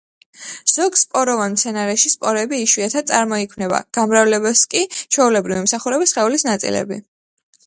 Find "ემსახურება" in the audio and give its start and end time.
5.63-6.11